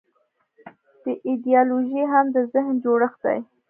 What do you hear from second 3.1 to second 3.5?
دی.